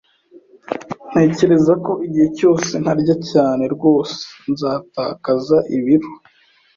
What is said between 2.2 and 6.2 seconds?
cyose ntarya cyane, rwose nzatakaza ibiro.